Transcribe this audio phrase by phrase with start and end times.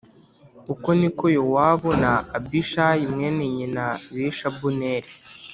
[0.73, 5.09] Uko ni ko Yowabu na Abishayi mwene nyina bishe Abuneri